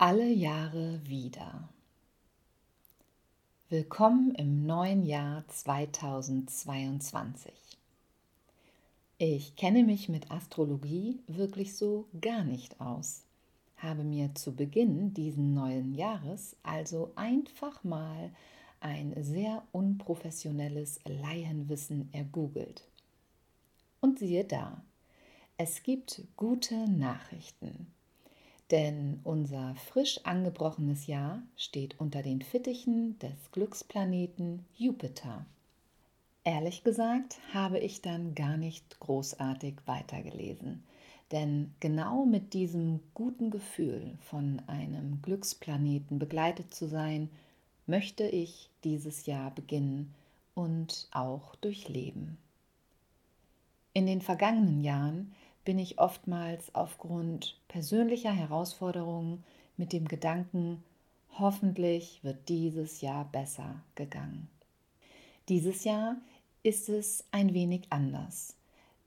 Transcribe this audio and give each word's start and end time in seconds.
Alle 0.00 0.28
Jahre 0.28 1.00
wieder. 1.08 1.68
Willkommen 3.68 4.32
im 4.36 4.64
neuen 4.64 5.04
Jahr 5.04 5.42
2022. 5.48 7.52
Ich 9.18 9.56
kenne 9.56 9.82
mich 9.82 10.08
mit 10.08 10.30
Astrologie 10.30 11.18
wirklich 11.26 11.74
so 11.74 12.06
gar 12.20 12.44
nicht 12.44 12.80
aus, 12.80 13.24
habe 13.78 14.04
mir 14.04 14.36
zu 14.36 14.54
Beginn 14.54 15.14
diesen 15.14 15.52
neuen 15.52 15.96
Jahres 15.96 16.54
also 16.62 17.10
einfach 17.16 17.82
mal 17.82 18.30
ein 18.78 19.20
sehr 19.20 19.64
unprofessionelles 19.72 21.00
Laienwissen 21.06 22.08
ergoogelt. 22.12 22.84
Und 24.00 24.20
siehe 24.20 24.44
da, 24.44 24.80
es 25.56 25.82
gibt 25.82 26.22
gute 26.36 26.88
Nachrichten. 26.88 27.92
Denn 28.70 29.20
unser 29.24 29.74
frisch 29.76 30.20
angebrochenes 30.24 31.06
Jahr 31.06 31.42
steht 31.56 31.98
unter 31.98 32.22
den 32.22 32.42
Fittichen 32.42 33.18
des 33.18 33.50
Glücksplaneten 33.52 34.66
Jupiter. 34.76 35.46
Ehrlich 36.44 36.84
gesagt 36.84 37.38
habe 37.52 37.78
ich 37.78 38.02
dann 38.02 38.34
gar 38.34 38.56
nicht 38.56 39.00
großartig 39.00 39.74
weitergelesen, 39.86 40.82
denn 41.32 41.74
genau 41.80 42.24
mit 42.24 42.54
diesem 42.54 43.00
guten 43.14 43.50
Gefühl, 43.50 44.16
von 44.20 44.62
einem 44.66 45.20
Glücksplaneten 45.22 46.18
begleitet 46.18 46.74
zu 46.74 46.86
sein, 46.88 47.28
möchte 47.86 48.24
ich 48.24 48.70
dieses 48.84 49.26
Jahr 49.26 49.50
beginnen 49.50 50.14
und 50.54 51.08
auch 51.10 51.54
durchleben. 51.56 52.38
In 53.92 54.06
den 54.06 54.20
vergangenen 54.20 54.82
Jahren 54.82 55.34
bin 55.68 55.78
ich 55.78 55.98
oftmals 55.98 56.74
aufgrund 56.74 57.60
persönlicher 57.68 58.32
Herausforderungen 58.32 59.44
mit 59.76 59.92
dem 59.92 60.08
Gedanken, 60.08 60.82
hoffentlich 61.38 62.24
wird 62.24 62.48
dieses 62.48 63.02
Jahr 63.02 63.26
besser 63.26 63.82
gegangen. 63.94 64.48
Dieses 65.50 65.84
Jahr 65.84 66.16
ist 66.62 66.88
es 66.88 67.26
ein 67.32 67.52
wenig 67.52 67.82
anders. 67.90 68.56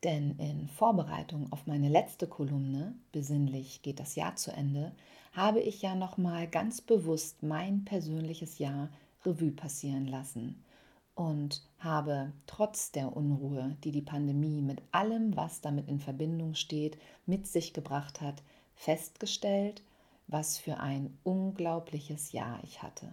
Denn 0.04 0.38
in 0.38 0.68
Vorbereitung 0.68 1.52
auf 1.52 1.66
meine 1.66 1.90
letzte 1.90 2.28
Kolumne, 2.28 2.94
besinnlich 3.12 3.82
geht 3.82 4.00
das 4.00 4.14
Jahr 4.14 4.36
zu 4.36 4.52
Ende, 4.52 4.92
habe 5.34 5.62
ich 5.62 5.82
ja 5.82 5.96
nochmal 5.96 6.48
ganz 6.48 6.80
bewusst 6.80 7.42
mein 7.42 7.86
persönliches 7.86 8.60
Jahr 8.60 8.90
Revue 9.26 9.50
passieren 9.50 10.06
lassen 10.06 10.64
und 11.16 11.62
habe 11.80 12.32
trotz 12.48 12.92
der 12.92 13.16
Unruhe, 13.16 13.78
die 13.84 13.92
die 13.92 14.02
Pandemie 14.02 14.62
mit 14.62 14.82
allem, 14.92 15.36
was 15.36 15.62
damit 15.62 15.88
in 15.88 16.00
Verbindung 16.00 16.56
steht, 16.56 16.98
mit 17.26 17.48
sich 17.48 17.74
gebracht 17.74 18.22
hat, 18.22 18.42
festgestellt, 18.76 19.82
was 20.28 20.58
für 20.58 20.78
ein 20.78 21.18
unglaubliches 21.24 22.32
Jahr 22.32 22.60
ich 22.64 22.82
hatte. 22.82 23.12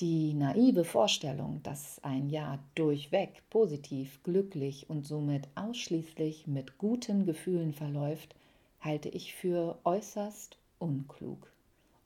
Die 0.00 0.34
naive 0.34 0.84
Vorstellung, 0.84 1.62
dass 1.62 2.02
ein 2.02 2.28
Jahr 2.28 2.58
durchweg 2.74 3.42
positiv, 3.48 4.22
glücklich 4.24 4.90
und 4.90 5.06
somit 5.06 5.48
ausschließlich 5.54 6.48
mit 6.48 6.78
guten 6.78 7.26
Gefühlen 7.26 7.72
verläuft, 7.72 8.34
halte 8.80 9.08
ich 9.08 9.34
für 9.34 9.78
äußerst 9.84 10.58
unklug. 10.78 11.53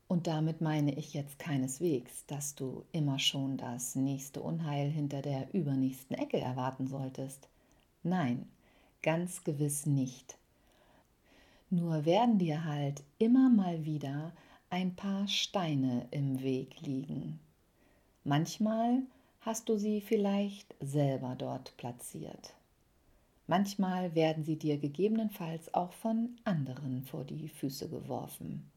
Und 0.08 0.26
damit 0.26 0.60
meine 0.60 0.94
ich 0.94 1.14
jetzt 1.14 1.38
keineswegs, 1.38 2.24
dass 2.26 2.54
du 2.54 2.84
immer 2.92 3.19
schon 3.19 3.58
das 3.58 3.94
nächste 3.94 4.41
Unheil 4.41 4.91
hinter 4.91 5.22
der 5.22 5.52
übernächsten 5.52 6.16
Ecke 6.16 6.41
erwarten 6.41 6.86
solltest. 6.86 7.48
Nein, 8.02 8.48
ganz 9.02 9.44
gewiss 9.44 9.86
nicht. 9.86 10.38
Nur 11.70 12.06
werden 12.06 12.38
dir 12.38 12.64
halt 12.64 13.02
immer 13.19 13.50
mal 13.50 13.84
wieder 13.84 14.32
ein 14.70 14.96
paar 14.96 15.28
Steine 15.28 16.08
im 16.10 16.42
Weg 16.42 16.80
liegen, 16.80 17.38
Manchmal 18.28 19.04
hast 19.40 19.70
du 19.70 19.78
sie 19.78 20.02
vielleicht 20.02 20.75
selber 20.80 21.34
dort 21.34 21.75
platziert. 21.78 22.52
Manchmal 23.46 24.14
werden 24.14 24.44
sie 24.44 24.56
dir 24.56 24.76
gegebenenfalls 24.76 25.72
auch 25.72 25.94
von 25.94 26.36
anderen 26.44 27.04
vor 27.04 27.25
die 27.25 27.48
Füße 27.48 27.88
geworfen. 27.88 28.70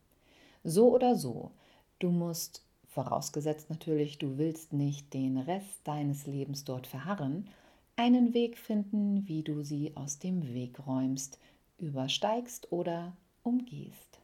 So 0.64 0.94
oder 0.94 1.16
so, 1.16 1.52
du 2.00 2.12
musst, 2.12 2.64
vorausgesetzt 2.88 3.70
natürlich, 3.70 4.20
du 4.20 4.38
willst 4.38 4.74
nicht 4.74 5.14
den 5.14 5.38
Rest 5.38 5.80
deines 5.86 6.28
Lebens 6.28 6.64
dort 6.64 6.86
verharren, 6.86 7.48
einen 7.96 8.34
Weg 8.34 8.58
finden, 8.58 9.28
wie 9.28 9.44
du 9.44 9.64
sie 9.64 9.96
aus 9.96 10.20
dem 10.20 10.54
Weg 10.54 10.86
räumst, 10.86 11.40
übersteigst 11.78 12.72
oder 12.72 13.16
umgehst. 13.44 14.20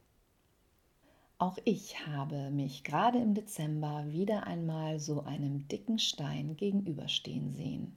Auch 1.38 1.58
ich 1.64 2.06
habe 2.06 2.50
mich 2.50 2.82
gerade 2.82 3.18
im 3.18 3.34
Dezember 3.34 4.04
wieder 4.08 4.46
einmal 4.46 4.98
so 4.98 5.22
einem 5.22 5.68
dicken 5.68 5.98
Stein 5.98 6.56
gegenüberstehen 6.56 7.52
sehen. 7.54 7.96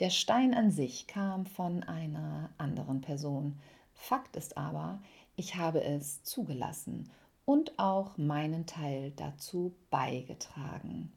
Der 0.00 0.10
Stein 0.10 0.54
an 0.54 0.72
sich 0.72 1.06
kam 1.06 1.46
von 1.46 1.84
einer 1.84 2.50
anderen 2.58 2.83
Person. 3.14 3.60
Fakt 3.92 4.34
ist 4.34 4.56
aber, 4.56 5.00
ich 5.36 5.54
habe 5.54 5.84
es 5.84 6.24
zugelassen 6.24 7.08
und 7.44 7.78
auch 7.78 8.18
meinen 8.18 8.66
Teil 8.66 9.12
dazu 9.14 9.72
beigetragen. 9.88 11.12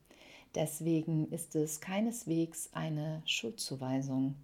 Deswegen 0.54 1.28
ist 1.32 1.56
es 1.56 1.82
keineswegs 1.82 2.70
eine 2.74 3.24
Schuldzuweisung. 3.26 4.36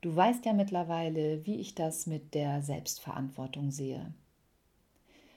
Du 0.00 0.14
weißt 0.14 0.46
ja 0.46 0.52
mittlerweile, 0.52 1.46
wie 1.46 1.60
ich 1.60 1.76
das 1.76 2.08
mit 2.08 2.34
der 2.34 2.60
Selbstverantwortung 2.62 3.70
sehe. 3.70 4.12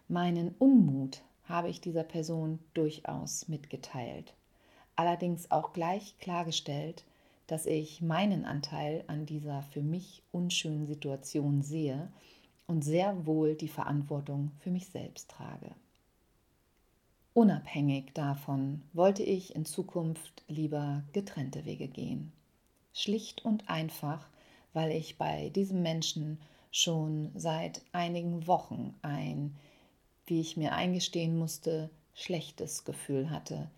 Meinen 0.08 0.56
Unmut 0.58 1.22
habe 1.44 1.70
ich 1.70 1.82
dieser 1.82 2.04
Person 2.04 2.58
durchaus 2.74 3.48
mitgeteilt, 3.48 4.34
allerdings 4.96 5.52
auch 5.52 5.72
gleich 5.72 6.18
klargestellt, 6.18 7.04
dass 7.52 7.66
ich 7.66 8.02
meinen 8.02 8.46
Anteil 8.46 9.04
an 9.08 9.26
dieser 9.26 9.62
für 9.62 9.82
mich 9.82 10.24
unschönen 10.32 10.88
Situation 10.88 11.62
sehe 11.62 12.10
und 12.66 12.82
sehr 12.82 13.26
wohl 13.26 13.56
die 13.56 13.68
Verantwortung 13.68 14.54
für 14.60 14.72
mich 14.72 14.88
selbst 14.88 15.32
trage. 15.32 15.76
Unabhängig 17.34 18.14
davon 18.14 18.84
wollte 18.94 19.24
ich 19.24 19.54
in 19.54 19.66
Zukunft 19.66 20.46
lieber 20.48 21.04
getrennte 21.12 21.66
Wege 21.66 21.90
gehen. 21.90 22.32
Schlicht 22.94 23.44
und 23.44 23.68
einfach, 23.70 24.30
weil 24.72 24.92
ich 24.92 25.18
bei 25.18 25.50
diesem 25.50 25.82
Menschen 25.82 26.40
schon 26.72 27.32
seit 27.36 27.82
einigen 27.92 28.48
Wochen 28.48 28.96
ein 29.02 29.58
wie 30.26 30.40
ich 30.40 30.56
mir 30.56 30.72
eingestehen 30.72 31.38
musste, 31.38 31.90
schlechtes 32.14 32.86
Gefühl 32.86 33.30
hatte, 33.30 33.70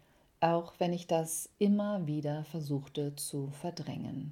auch 0.43 0.73
wenn 0.77 0.93
ich 0.93 1.07
das 1.07 1.49
immer 1.57 2.05
wieder 2.05 2.43
versuchte 2.45 3.15
zu 3.15 3.49
verdrängen. 3.61 4.31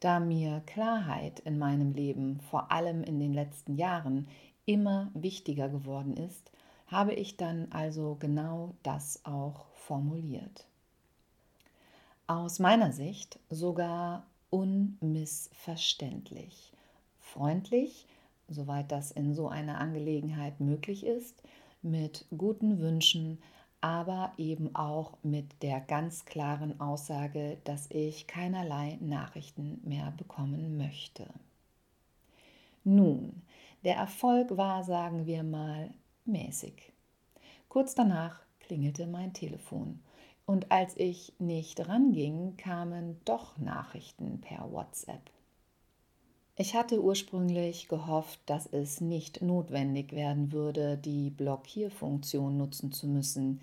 Da 0.00 0.18
mir 0.20 0.62
Klarheit 0.66 1.40
in 1.40 1.58
meinem 1.58 1.92
Leben, 1.92 2.40
vor 2.40 2.72
allem 2.72 3.02
in 3.02 3.20
den 3.20 3.34
letzten 3.34 3.76
Jahren, 3.76 4.26
immer 4.64 5.10
wichtiger 5.14 5.68
geworden 5.68 6.16
ist, 6.16 6.50
habe 6.86 7.12
ich 7.14 7.36
dann 7.36 7.70
also 7.70 8.16
genau 8.18 8.74
das 8.82 9.24
auch 9.24 9.66
formuliert. 9.74 10.66
Aus 12.26 12.58
meiner 12.58 12.92
Sicht 12.92 13.38
sogar 13.50 14.26
unmissverständlich, 14.50 16.72
freundlich 17.20 18.06
soweit 18.48 18.90
das 18.90 19.10
in 19.10 19.34
so 19.34 19.48
einer 19.48 19.78
Angelegenheit 19.78 20.60
möglich 20.60 21.04
ist, 21.04 21.42
mit 21.82 22.24
guten 22.36 22.80
Wünschen, 22.80 23.38
aber 23.80 24.32
eben 24.36 24.74
auch 24.74 25.18
mit 25.22 25.62
der 25.62 25.80
ganz 25.80 26.24
klaren 26.24 26.80
Aussage, 26.80 27.58
dass 27.64 27.90
ich 27.90 28.26
keinerlei 28.26 28.98
Nachrichten 29.00 29.80
mehr 29.84 30.12
bekommen 30.16 30.76
möchte. 30.76 31.26
Nun, 32.84 33.42
der 33.84 33.96
Erfolg 33.96 34.56
war, 34.56 34.82
sagen 34.82 35.26
wir 35.26 35.42
mal, 35.42 35.90
mäßig. 36.24 36.92
Kurz 37.68 37.94
danach 37.94 38.40
klingelte 38.60 39.06
mein 39.06 39.32
Telefon 39.32 40.00
und 40.48 40.72
als 40.72 40.96
ich 40.96 41.34
nicht 41.38 41.86
ranging, 41.88 42.56
kamen 42.56 43.20
doch 43.26 43.58
Nachrichten 43.58 44.40
per 44.40 44.72
WhatsApp. 44.72 45.30
Ich 46.60 46.74
hatte 46.74 47.00
ursprünglich 47.00 47.86
gehofft, 47.86 48.40
dass 48.46 48.66
es 48.66 49.00
nicht 49.00 49.42
notwendig 49.42 50.12
werden 50.12 50.50
würde, 50.50 50.96
die 50.96 51.30
Blockierfunktion 51.30 52.56
nutzen 52.56 52.90
zu 52.90 53.06
müssen, 53.06 53.60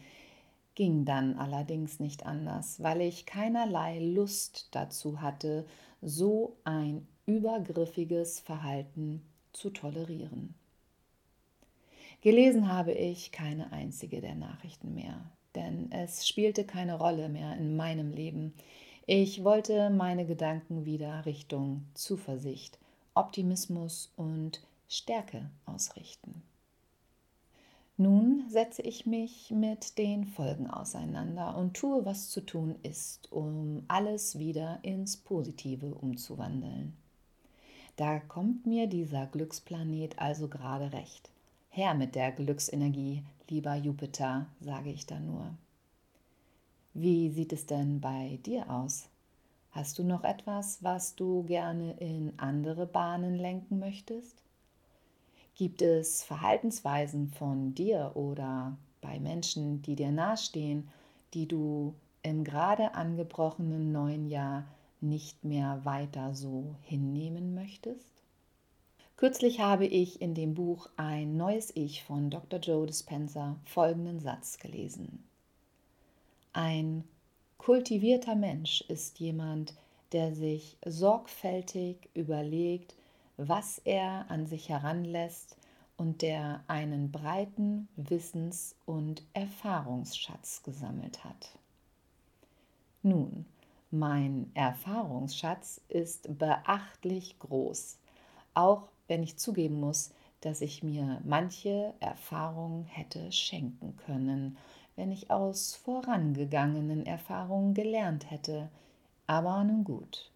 ging 0.75 1.03
dann 1.03 1.37
allerdings 1.37 1.99
nicht 1.99 2.25
anders, 2.25 2.81
weil 2.81 3.01
ich 3.01 3.25
keinerlei 3.25 3.99
Lust 3.99 4.69
dazu 4.71 5.19
hatte, 5.19 5.65
so 6.01 6.55
ein 6.63 7.05
übergriffiges 7.25 8.39
Verhalten 8.39 9.21
zu 9.51 9.71
tolerieren. 9.71 10.55
Gelesen 12.21 12.71
habe 12.71 12.93
ich 12.93 13.33
keine 13.33 13.73
einzige 13.73 14.21
der 14.21 14.35
Nachrichten 14.35 14.93
mehr, 14.93 15.19
denn 15.53 15.91
es 15.91 16.25
spielte 16.25 16.63
keine 16.63 16.97
Rolle 16.97 17.27
mehr 17.27 17.57
in 17.57 17.75
meinem 17.75 18.13
Leben. 18.13 18.53
Ich 19.05 19.43
wollte 19.43 19.89
meine 19.89 20.25
Gedanken 20.25 20.85
wieder 20.85 21.25
Richtung 21.25 21.85
Zuversicht, 21.93 22.79
Optimismus 23.15 24.11
und 24.17 24.61
Stärke 24.87 25.49
ausrichten. 25.65 26.43
Nun 27.97 28.43
setze 28.49 28.81
ich 28.81 29.05
mich 29.05 29.51
mit 29.51 29.97
den 29.97 30.25
Folgen 30.25 30.69
auseinander 30.69 31.55
und 31.55 31.75
tue, 31.75 32.05
was 32.05 32.29
zu 32.29 32.41
tun 32.41 32.75
ist, 32.83 33.31
um 33.31 33.83
alles 33.87 34.37
wieder 34.37 34.79
ins 34.81 35.15
Positive 35.15 35.95
umzuwandeln. 35.95 36.93
Da 37.95 38.19
kommt 38.19 38.65
mir 38.65 38.87
dieser 38.87 39.27
Glücksplanet 39.27 40.19
also 40.19 40.49
gerade 40.49 40.91
recht. 40.91 41.29
Her 41.69 41.93
mit 41.93 42.15
der 42.15 42.33
Glücksenergie, 42.33 43.23
lieber 43.49 43.75
Jupiter, 43.75 44.47
sage 44.59 44.91
ich 44.91 45.05
da 45.05 45.17
nur. 45.17 45.53
Wie 46.93 47.29
sieht 47.29 47.53
es 47.53 47.65
denn 47.65 48.01
bei 48.01 48.39
dir 48.45 48.69
aus? 48.69 49.07
Hast 49.75 49.99
du 49.99 50.05
noch 50.05 50.23
etwas, 50.23 50.81
was 50.85 51.17
du 51.17 51.43
gerne 51.43 51.97
in 51.99 52.31
andere 52.37 52.85
Bahnen 52.85 53.35
lenken 53.35 53.77
möchtest? 53.77 54.41
Gibt 55.53 55.81
es 55.81 56.23
Verhaltensweisen 56.23 57.27
von 57.27 57.75
dir 57.75 58.13
oder 58.15 58.77
bei 59.01 59.19
Menschen, 59.19 59.81
die 59.81 59.97
dir 59.97 60.13
nahestehen, 60.13 60.87
die 61.33 61.45
du 61.45 61.93
im 62.21 62.45
gerade 62.45 62.93
angebrochenen 62.93 63.91
neuen 63.91 64.29
Jahr 64.29 64.63
nicht 65.01 65.43
mehr 65.43 65.83
weiter 65.83 66.33
so 66.33 66.75
hinnehmen 66.83 67.53
möchtest? 67.53 68.23
Kürzlich 69.17 69.59
habe 69.59 69.87
ich 69.87 70.21
in 70.21 70.35
dem 70.35 70.53
Buch 70.53 70.89
Ein 70.95 71.35
neues 71.35 71.75
Ich 71.75 72.01
von 72.05 72.29
Dr. 72.29 72.61
Joe 72.61 72.87
Dispenza 72.87 73.57
folgenden 73.65 74.21
Satz 74.21 74.57
gelesen. 74.57 75.25
Ein 76.53 77.03
kultivierter 77.57 78.35
Mensch 78.35 78.81
ist 78.87 79.19
jemand, 79.19 79.73
der 80.11 80.33
sich 80.33 80.77
sorgfältig 80.85 82.09
überlegt, 82.13 82.95
was 83.37 83.79
er 83.79 84.29
an 84.29 84.45
sich 84.45 84.69
heranlässt 84.69 85.57
und 85.97 86.21
der 86.21 86.63
einen 86.67 87.11
breiten 87.11 87.87
Wissens- 87.95 88.75
und 88.85 89.23
Erfahrungsschatz 89.33 90.63
gesammelt 90.63 91.23
hat. 91.23 91.57
Nun, 93.01 93.45
mein 93.91 94.51
Erfahrungsschatz 94.55 95.79
ist 95.87 96.37
beachtlich 96.37 97.39
groß, 97.39 97.97
auch 98.53 98.89
wenn 99.07 99.23
ich 99.23 99.37
zugeben 99.37 99.79
muss, 99.79 100.11
dass 100.41 100.61
ich 100.61 100.83
mir 100.83 101.21
manche 101.23 101.93
Erfahrungen 101.99 102.85
hätte 102.85 103.31
schenken 103.31 103.95
können, 104.05 104.57
wenn 104.95 105.11
ich 105.11 105.31
aus 105.31 105.75
vorangegangenen 105.75 107.05
Erfahrungen 107.05 107.73
gelernt 107.73 108.29
hätte. 108.31 108.69
Aber 109.27 109.63
nun 109.63 109.83
gut, 109.83 110.31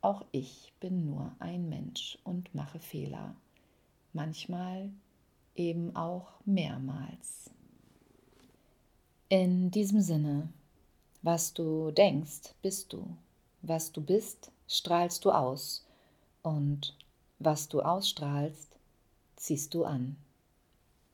auch 0.00 0.24
ich 0.32 0.72
bin 0.80 1.06
nur 1.06 1.32
ein 1.38 1.68
Mensch 1.68 2.18
und 2.24 2.54
mache 2.54 2.78
Fehler. 2.78 3.34
Manchmal 4.12 4.90
eben 5.56 5.96
auch 5.96 6.28
mehrmals. 6.44 7.50
In 9.28 9.70
diesem 9.70 10.00
Sinne, 10.00 10.48
was 11.22 11.54
du 11.54 11.90
denkst, 11.90 12.54
bist 12.62 12.92
du. 12.92 13.16
Was 13.62 13.92
du 13.92 14.02
bist, 14.02 14.52
strahlst 14.68 15.24
du 15.24 15.32
aus. 15.32 15.86
Und 16.42 16.96
was 17.38 17.68
du 17.68 17.80
ausstrahlst, 17.80 18.76
ziehst 19.36 19.72
du 19.72 19.84
an. 19.84 20.16